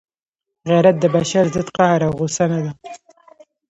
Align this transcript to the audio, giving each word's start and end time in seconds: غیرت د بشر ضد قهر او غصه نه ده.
غیرت 0.69 0.95
د 0.99 1.05
بشر 1.15 1.45
ضد 1.55 1.67
قهر 1.77 1.99
او 2.07 2.13
غصه 2.19 2.45
نه 2.51 2.59
ده. 2.63 2.71